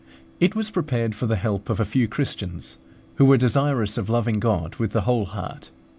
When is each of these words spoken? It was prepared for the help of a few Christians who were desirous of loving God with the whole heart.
It 0.39 0.55
was 0.55 0.71
prepared 0.71 1.13
for 1.13 1.27
the 1.27 1.35
help 1.35 1.69
of 1.69 1.79
a 1.79 1.85
few 1.85 2.07
Christians 2.07 2.79
who 3.17 3.25
were 3.25 3.37
desirous 3.37 3.99
of 3.99 4.09
loving 4.09 4.39
God 4.39 4.77
with 4.77 4.93
the 4.93 5.01
whole 5.01 5.25
heart. 5.25 5.69